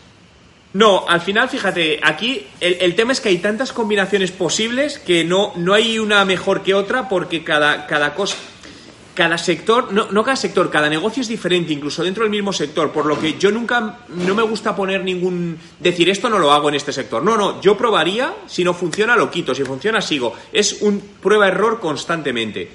No, 0.74 1.08
al 1.08 1.22
final, 1.22 1.50
fíjate, 1.50 2.00
aquí 2.04 2.46
el, 2.60 2.78
el, 2.82 2.94
tema 2.94 3.14
es 3.14 3.20
que 3.20 3.30
hay 3.30 3.40
tantas 3.40 3.74
combinaciones 3.74 4.32
posibles 4.32 5.00
que 5.00 5.24
no, 5.24 5.54
no 5.56 5.74
hay 5.74 5.98
una 5.98 6.24
mejor 6.24 6.62
que 6.62 6.74
otra 6.74 7.10
porque 7.10 7.44
cada, 7.44 7.88
cada 7.88 8.14
cosa 8.14 8.36
cada 9.18 9.40
sector, 9.40 9.92
no, 9.92 10.12
no 10.12 10.24
cada 10.24 10.36
sector, 10.36 10.70
cada 10.70 10.88
negocio 10.88 11.22
es 11.22 11.28
diferente, 11.28 11.74
incluso 11.74 12.04
dentro 12.04 12.22
del 12.22 12.30
mismo 12.30 12.54
sector, 12.54 12.92
por 12.92 13.08
lo 13.08 13.20
que 13.20 13.36
yo 13.36 13.52
nunca, 13.52 14.02
no 14.10 14.36
me 14.36 14.44
gusta 14.44 14.76
poner 14.76 15.04
ningún, 15.04 15.58
decir 15.80 16.08
esto 16.08 16.30
no 16.30 16.38
lo 16.38 16.52
hago 16.52 16.70
en 16.70 16.76
este 16.76 16.94
sector. 16.94 17.24
No, 17.24 17.36
no, 17.36 17.60
yo 17.60 17.76
probaría, 17.76 18.36
si 18.46 18.64
no 18.64 18.76
funciona 18.76 19.16
lo 19.16 19.32
quito, 19.32 19.56
si 19.56 19.64
funciona 19.64 20.02
sigo. 20.02 20.36
Es 20.54 20.84
un 20.84 21.02
prueba-error 21.20 21.80
constantemente. 21.80 22.70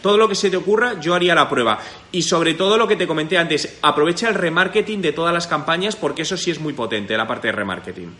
Todo 0.00 0.16
lo 0.16 0.26
que 0.26 0.34
se 0.34 0.48
te 0.48 0.56
ocurra, 0.56 0.98
yo 1.00 1.12
haría 1.12 1.34
la 1.34 1.50
prueba. 1.50 1.78
Y 2.12 2.22
sobre 2.22 2.54
todo 2.54 2.78
lo 2.78 2.88
que 2.88 2.96
te 2.96 3.06
comenté 3.06 3.36
antes, 3.36 3.78
aprovecha 3.82 4.26
el 4.30 4.36
remarketing 4.36 5.02
de 5.02 5.12
todas 5.12 5.34
las 5.34 5.46
campañas 5.46 5.96
porque 5.96 6.22
eso 6.22 6.38
sí 6.38 6.50
es 6.50 6.60
muy 6.60 6.72
potente, 6.72 7.14
la 7.14 7.26
parte 7.26 7.48
de 7.48 7.52
remarketing. 7.52 8.10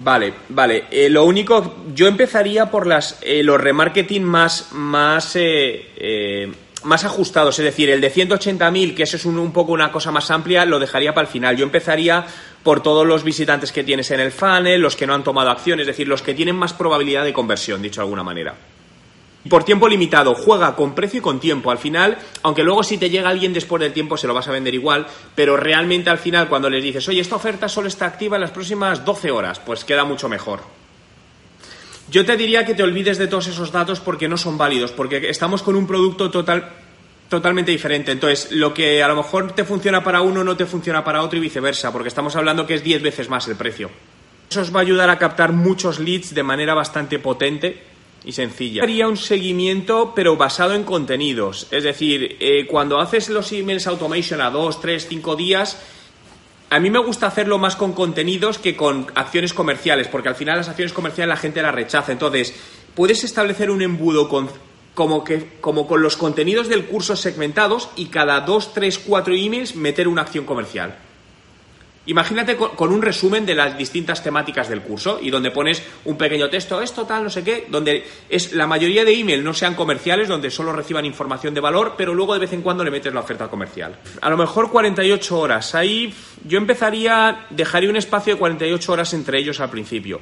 Vale, 0.00 0.34
vale. 0.48 0.86
Eh, 0.90 1.08
lo 1.08 1.24
único, 1.24 1.84
yo 1.94 2.08
empezaría 2.08 2.68
por 2.68 2.88
las, 2.88 3.20
eh, 3.22 3.44
los 3.44 3.60
remarketing 3.60 4.24
más, 4.24 4.72
más, 4.72 5.36
eh, 5.36 6.52
más 6.86 7.04
ajustados, 7.04 7.58
es 7.58 7.64
decir, 7.64 7.90
el 7.90 8.00
de 8.00 8.12
180.000, 8.12 8.94
que 8.94 9.02
eso 9.02 9.16
es 9.16 9.24
un, 9.24 9.38
un, 9.38 9.52
poco 9.52 9.72
una 9.72 9.92
cosa 9.92 10.10
más 10.10 10.30
amplia, 10.30 10.64
lo 10.64 10.78
dejaría 10.78 11.14
para 11.14 11.26
el 11.26 11.32
final. 11.32 11.56
Yo 11.56 11.64
empezaría 11.64 12.24
por 12.62 12.82
todos 12.82 13.06
los 13.06 13.24
visitantes 13.24 13.72
que 13.72 13.84
tienes 13.84 14.10
en 14.10 14.20
el 14.20 14.32
funnel, 14.32 14.80
los 14.80 14.96
que 14.96 15.06
no 15.06 15.14
han 15.14 15.24
tomado 15.24 15.50
acción, 15.50 15.80
es 15.80 15.86
decir, 15.86 16.08
los 16.08 16.22
que 16.22 16.34
tienen 16.34 16.56
más 16.56 16.72
probabilidad 16.72 17.24
de 17.24 17.32
conversión, 17.32 17.82
dicho 17.82 18.00
de 18.00 18.04
alguna 18.04 18.22
manera 18.22 18.54
por 19.48 19.64
tiempo 19.64 19.88
limitado, 19.88 20.34
juega 20.34 20.74
con 20.76 20.94
precio 20.94 21.18
y 21.18 21.22
con 21.22 21.40
tiempo. 21.40 21.70
Al 21.70 21.78
final, 21.78 22.18
aunque 22.42 22.62
luego 22.62 22.82
si 22.82 22.98
te 22.98 23.10
llega 23.10 23.28
alguien 23.28 23.52
después 23.52 23.80
del 23.80 23.92
tiempo 23.92 24.16
se 24.16 24.26
lo 24.26 24.34
vas 24.34 24.48
a 24.48 24.52
vender 24.52 24.74
igual, 24.74 25.06
pero 25.34 25.56
realmente 25.56 26.10
al 26.10 26.18
final 26.18 26.48
cuando 26.48 26.70
les 26.70 26.82
dices, 26.82 27.08
oye, 27.08 27.20
esta 27.20 27.36
oferta 27.36 27.68
solo 27.68 27.88
está 27.88 28.06
activa 28.06 28.36
en 28.36 28.42
las 28.42 28.50
próximas 28.50 29.04
12 29.04 29.30
horas, 29.30 29.60
pues 29.60 29.84
queda 29.84 30.04
mucho 30.04 30.28
mejor. 30.28 30.60
Yo 32.10 32.24
te 32.24 32.36
diría 32.36 32.64
que 32.64 32.74
te 32.74 32.82
olvides 32.82 33.18
de 33.18 33.26
todos 33.26 33.48
esos 33.48 33.72
datos 33.72 34.00
porque 34.00 34.28
no 34.28 34.36
son 34.36 34.56
válidos, 34.56 34.92
porque 34.92 35.28
estamos 35.28 35.62
con 35.62 35.74
un 35.74 35.86
producto 35.86 36.30
total, 36.30 36.70
totalmente 37.28 37.72
diferente. 37.72 38.12
Entonces, 38.12 38.52
lo 38.52 38.72
que 38.72 39.02
a 39.02 39.08
lo 39.08 39.16
mejor 39.16 39.52
te 39.52 39.64
funciona 39.64 40.04
para 40.04 40.20
uno 40.20 40.44
no 40.44 40.56
te 40.56 40.66
funciona 40.66 41.02
para 41.02 41.22
otro 41.22 41.38
y 41.38 41.42
viceversa, 41.42 41.92
porque 41.92 42.08
estamos 42.08 42.36
hablando 42.36 42.66
que 42.66 42.74
es 42.74 42.84
10 42.84 43.02
veces 43.02 43.28
más 43.28 43.48
el 43.48 43.56
precio. 43.56 43.90
Eso 44.48 44.60
os 44.60 44.74
va 44.74 44.80
a 44.80 44.82
ayudar 44.82 45.10
a 45.10 45.18
captar 45.18 45.52
muchos 45.52 45.98
leads 45.98 46.32
de 46.32 46.42
manera 46.44 46.74
bastante 46.74 47.18
potente 47.18 47.82
y 48.24 48.32
sencilla. 48.32 48.82
Haría 48.84 49.08
un 49.08 49.16
seguimiento, 49.16 50.12
pero 50.14 50.36
basado 50.36 50.74
en 50.74 50.84
contenidos. 50.84 51.66
Es 51.72 51.82
decir, 51.82 52.36
eh, 52.38 52.66
cuando 52.66 53.00
haces 53.00 53.28
los 53.28 53.50
emails 53.52 53.86
automation 53.88 54.40
a 54.40 54.50
dos, 54.50 54.80
tres, 54.80 55.06
cinco 55.08 55.34
días, 55.34 55.80
a 56.68 56.80
mí 56.80 56.90
me 56.90 56.98
gusta 56.98 57.26
hacerlo 57.26 57.58
más 57.58 57.76
con 57.76 57.92
contenidos 57.92 58.58
que 58.58 58.76
con 58.76 59.06
acciones 59.14 59.54
comerciales, 59.54 60.08
porque 60.08 60.28
al 60.28 60.34
final 60.34 60.58
las 60.58 60.68
acciones 60.68 60.92
comerciales 60.92 61.28
la 61.28 61.40
gente 61.40 61.62
las 61.62 61.74
rechaza. 61.74 62.12
Entonces, 62.12 62.54
puedes 62.94 63.22
establecer 63.22 63.70
un 63.70 63.82
embudo 63.82 64.28
con, 64.28 64.48
como, 64.94 65.22
que, 65.22 65.58
como 65.60 65.86
con 65.86 66.02
los 66.02 66.16
contenidos 66.16 66.68
del 66.68 66.86
curso 66.86 67.14
segmentados 67.14 67.90
y 67.94 68.06
cada 68.06 68.40
dos, 68.40 68.74
tres, 68.74 68.98
cuatro 68.98 69.34
emails 69.34 69.76
meter 69.76 70.08
una 70.08 70.22
acción 70.22 70.44
comercial. 70.44 70.96
Imagínate 72.06 72.56
con, 72.56 72.92
un 72.92 73.02
resumen 73.02 73.44
de 73.44 73.54
las 73.54 73.76
distintas 73.76 74.22
temáticas 74.22 74.68
del 74.68 74.82
curso 74.82 75.18
y 75.20 75.30
donde 75.30 75.50
pones 75.50 75.82
un 76.04 76.16
pequeño 76.16 76.48
texto, 76.48 76.80
esto 76.80 77.04
tal, 77.04 77.24
no 77.24 77.30
sé 77.30 77.42
qué, 77.42 77.66
donde 77.68 78.04
es 78.28 78.52
la 78.52 78.66
mayoría 78.66 79.04
de 79.04 79.12
email 79.12 79.42
no 79.42 79.52
sean 79.52 79.74
comerciales, 79.74 80.28
donde 80.28 80.50
solo 80.50 80.72
reciban 80.72 81.04
información 81.04 81.52
de 81.52 81.60
valor, 81.60 81.94
pero 81.96 82.14
luego 82.14 82.34
de 82.34 82.40
vez 82.40 82.52
en 82.52 82.62
cuando 82.62 82.84
le 82.84 82.92
metes 82.92 83.12
la 83.12 83.20
oferta 83.20 83.48
comercial. 83.48 83.96
A 84.20 84.30
lo 84.30 84.36
mejor 84.36 84.70
48 84.70 85.38
horas. 85.38 85.74
Ahí 85.74 86.14
yo 86.44 86.58
empezaría, 86.58 87.46
dejaría 87.50 87.90
un 87.90 87.96
espacio 87.96 88.34
de 88.34 88.38
48 88.38 88.92
horas 88.92 89.12
entre 89.12 89.38
ellos 89.38 89.58
al 89.58 89.70
principio. 89.70 90.20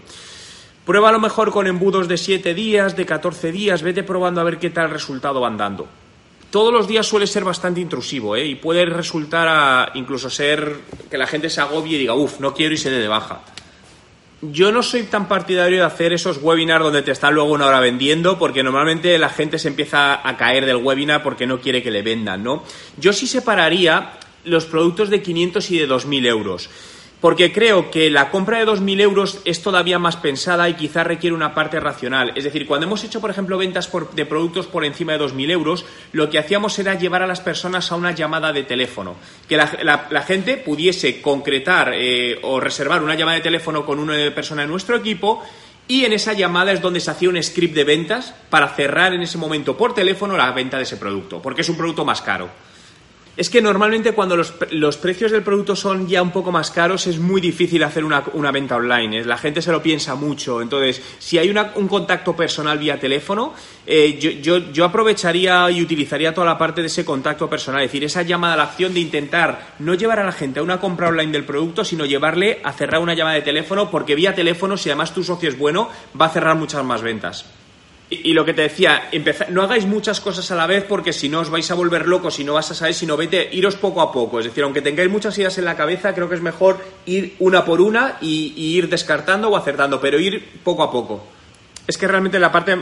Prueba 0.86 1.10
a 1.10 1.12
lo 1.12 1.20
mejor 1.20 1.50
con 1.50 1.66
embudos 1.66 2.08
de 2.08 2.16
7 2.16 2.54
días, 2.54 2.96
de 2.96 3.04
14 3.04 3.52
días, 3.52 3.82
vete 3.82 4.02
probando 4.02 4.40
a 4.40 4.44
ver 4.44 4.58
qué 4.58 4.70
tal 4.70 4.90
resultado 4.90 5.40
van 5.40 5.56
dando 5.56 5.88
todos 6.54 6.72
los 6.72 6.86
días 6.86 7.04
suele 7.04 7.26
ser 7.26 7.42
bastante 7.42 7.80
intrusivo 7.80 8.36
¿eh? 8.36 8.46
y 8.46 8.54
puede 8.54 8.86
resultar 8.86 9.48
a 9.48 9.90
incluso 9.94 10.30
ser 10.30 10.82
que 11.10 11.18
la 11.18 11.26
gente 11.26 11.50
se 11.50 11.60
agobie 11.60 11.96
y 11.96 11.98
diga, 11.98 12.14
uff, 12.14 12.38
no 12.38 12.54
quiero 12.54 12.72
y 12.72 12.76
se 12.76 12.92
dé 12.92 13.00
de 13.00 13.08
baja. 13.08 13.40
Yo 14.40 14.70
no 14.70 14.84
soy 14.84 15.02
tan 15.02 15.26
partidario 15.26 15.78
de 15.78 15.84
hacer 15.84 16.12
esos 16.12 16.38
webinars 16.40 16.84
donde 16.84 17.02
te 17.02 17.10
están 17.10 17.34
luego 17.34 17.50
una 17.50 17.66
hora 17.66 17.80
vendiendo, 17.80 18.38
porque 18.38 18.62
normalmente 18.62 19.18
la 19.18 19.30
gente 19.30 19.58
se 19.58 19.66
empieza 19.66 20.20
a 20.24 20.36
caer 20.36 20.64
del 20.64 20.76
webinar 20.76 21.24
porque 21.24 21.44
no 21.44 21.58
quiere 21.58 21.82
que 21.82 21.90
le 21.90 22.02
vendan, 22.02 22.44
¿no? 22.44 22.62
Yo 22.98 23.12
sí 23.12 23.26
separaría 23.26 24.12
los 24.44 24.64
productos 24.66 25.10
de 25.10 25.22
500 25.22 25.70
y 25.72 25.78
de 25.80 25.88
2.000 25.88 26.26
euros 26.28 26.70
porque 27.24 27.52
creo 27.54 27.90
que 27.90 28.10
la 28.10 28.30
compra 28.30 28.58
de 28.58 28.66
2.000 28.66 29.00
euros 29.00 29.38
es 29.46 29.62
todavía 29.62 29.98
más 29.98 30.18
pensada 30.18 30.68
y 30.68 30.74
quizás 30.74 31.06
requiere 31.06 31.34
una 31.34 31.54
parte 31.54 31.80
racional. 31.80 32.32
Es 32.34 32.44
decir, 32.44 32.66
cuando 32.66 32.86
hemos 32.86 33.02
hecho, 33.02 33.18
por 33.18 33.30
ejemplo, 33.30 33.56
ventas 33.56 33.90
de 34.14 34.26
productos 34.26 34.66
por 34.66 34.84
encima 34.84 35.12
de 35.12 35.20
2.000 35.20 35.50
euros, 35.50 35.86
lo 36.12 36.28
que 36.28 36.38
hacíamos 36.38 36.78
era 36.78 36.98
llevar 36.98 37.22
a 37.22 37.26
las 37.26 37.40
personas 37.40 37.90
a 37.90 37.94
una 37.94 38.10
llamada 38.10 38.52
de 38.52 38.64
teléfono, 38.64 39.14
que 39.48 39.56
la, 39.56 40.22
gente 40.26 40.58
pudiese 40.58 41.22
concretar 41.22 41.92
eh, 41.94 42.38
o 42.42 42.60
reservar 42.60 43.02
una 43.02 43.14
llamada 43.14 43.38
de 43.38 43.42
teléfono 43.44 43.86
con 43.86 44.00
una 44.00 44.16
persona 44.34 44.60
de 44.60 44.68
nuestro 44.68 44.94
equipo 44.94 45.42
y 45.88 46.04
en 46.04 46.12
esa 46.12 46.34
llamada 46.34 46.72
es 46.72 46.82
donde 46.82 47.00
se 47.00 47.10
hacía 47.10 47.30
un 47.30 47.42
script 47.42 47.74
de 47.74 47.84
ventas 47.84 48.34
para 48.50 48.68
cerrar 48.68 49.14
en 49.14 49.22
ese 49.22 49.38
momento 49.38 49.78
por 49.78 49.94
teléfono 49.94 50.36
la 50.36 50.52
venta 50.52 50.76
de 50.76 50.82
ese 50.82 50.98
producto, 50.98 51.40
porque 51.40 51.62
es 51.62 51.68
un 51.70 51.78
producto 51.78 52.04
más 52.04 52.20
caro. 52.20 52.73
Es 53.36 53.50
que 53.50 53.60
normalmente 53.60 54.12
cuando 54.12 54.36
los, 54.36 54.54
los, 54.70 54.96
precios 54.96 55.32
del 55.32 55.42
producto 55.42 55.74
son 55.74 56.06
ya 56.06 56.22
un 56.22 56.30
poco 56.30 56.52
más 56.52 56.70
caros 56.70 57.08
es 57.08 57.18
muy 57.18 57.40
difícil 57.40 57.82
hacer 57.82 58.04
una, 58.04 58.22
una 58.34 58.52
venta 58.52 58.76
online. 58.76 59.18
¿eh? 59.18 59.24
La 59.24 59.36
gente 59.36 59.60
se 59.60 59.72
lo 59.72 59.82
piensa 59.82 60.14
mucho. 60.14 60.62
Entonces, 60.62 61.02
si 61.18 61.38
hay 61.38 61.50
un 61.50 61.88
contacto 61.88 62.36
personal 62.36 62.78
vía 62.78 63.00
teléfono, 63.00 63.52
eh, 63.86 64.18
yo, 64.20 64.30
yo, 64.30 64.70
yo, 64.70 64.84
aprovecharía 64.84 65.68
y 65.72 65.82
utilizaría 65.82 66.32
toda 66.32 66.46
la 66.46 66.58
parte 66.58 66.80
de 66.80 66.86
ese 66.86 67.04
contacto 67.04 67.50
personal. 67.50 67.82
Es 67.82 67.88
decir, 67.88 68.04
esa 68.04 68.22
llamada 68.22 68.54
a 68.54 68.56
la 68.58 68.62
acción 68.64 68.94
de 68.94 69.00
intentar 69.00 69.74
no 69.80 69.94
llevar 69.94 70.20
a 70.20 70.24
la 70.24 70.32
gente 70.32 70.60
a 70.60 70.62
una 70.62 70.78
compra 70.78 71.08
online 71.08 71.32
del 71.32 71.44
producto, 71.44 71.84
sino 71.84 72.06
llevarle 72.06 72.60
a 72.62 72.72
cerrar 72.72 73.00
una 73.00 73.14
llamada 73.14 73.34
de 73.34 73.42
teléfono, 73.42 73.90
porque 73.90 74.14
vía 74.14 74.34
teléfono, 74.34 74.76
si 74.76 74.90
además 74.90 75.12
tu 75.12 75.24
socio 75.24 75.48
es 75.48 75.58
bueno, 75.58 75.88
va 76.18 76.26
a 76.26 76.30
cerrar 76.30 76.54
muchas 76.54 76.84
más 76.84 77.02
ventas. 77.02 77.46
Y, 78.22 78.32
lo 78.32 78.44
que 78.44 78.54
te 78.54 78.62
decía, 78.62 79.10
no 79.50 79.62
hagáis 79.62 79.86
muchas 79.86 80.20
cosas 80.20 80.50
a 80.50 80.54
la 80.54 80.66
vez 80.66 80.84
porque 80.84 81.12
si 81.12 81.28
no 81.28 81.40
os 81.40 81.50
vais 81.50 81.70
a 81.70 81.74
volver 81.74 82.06
locos 82.06 82.38
y 82.38 82.44
no 82.44 82.54
vas 82.54 82.70
a 82.70 82.74
saber, 82.74 82.94
sino 82.94 83.16
vete, 83.16 83.48
iros 83.52 83.76
poco 83.76 84.00
a 84.00 84.12
poco. 84.12 84.40
Es 84.40 84.46
decir, 84.46 84.64
aunque 84.64 84.82
tengáis 84.82 85.10
muchas 85.10 85.36
ideas 85.38 85.56
en 85.58 85.64
la 85.64 85.76
cabeza, 85.76 86.14
creo 86.14 86.28
que 86.28 86.34
es 86.34 86.42
mejor 86.42 86.84
ir 87.06 87.34
una 87.38 87.64
por 87.64 87.80
una 87.80 88.18
y, 88.20 88.52
ir 88.56 88.88
descartando 88.88 89.48
o 89.48 89.56
acertando, 89.56 90.00
pero 90.00 90.18
ir 90.18 90.60
poco 90.62 90.82
a 90.82 90.90
poco. 90.90 91.24
Es 91.86 91.98
que 91.98 92.08
realmente 92.08 92.38
la 92.38 92.50
parte 92.50 92.76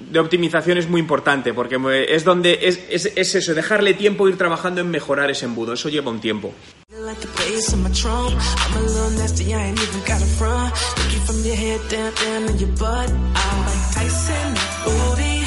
de 0.00 0.18
optimización 0.18 0.78
es 0.78 0.88
muy 0.88 1.00
importante 1.00 1.54
porque 1.54 1.78
es 2.08 2.24
donde 2.24 2.58
es, 2.62 2.84
es, 2.90 3.12
es 3.14 3.34
eso, 3.34 3.54
dejarle 3.54 3.94
tiempo 3.94 4.28
ir 4.28 4.36
trabajando 4.36 4.80
en 4.80 4.90
mejorar 4.90 5.30
ese 5.30 5.46
embudo. 5.46 5.72
Eso 5.72 5.88
lleva 5.88 6.10
un 6.10 6.20
tiempo. 6.20 6.52
this 7.62 7.72
in 7.74 7.82
my 7.82 7.90
trunk. 7.90 8.34
I'm 8.34 8.76
a 8.76 8.80
little 8.80 9.10
nasty, 9.10 9.54
I 9.54 9.66
ain't 9.66 9.80
even 9.80 10.00
got 10.04 10.22
a 10.22 10.26
front. 10.26 10.72
Looking 10.98 11.20
from 11.26 11.38
your 11.44 11.56
head 11.56 11.80
down, 11.88 12.12
down 12.14 12.42
in 12.50 12.58
your 12.58 12.76
butt. 12.78 13.10
I 13.10 13.48
like 13.68 13.94
Tyson, 13.94 14.48
booty. 14.84 15.41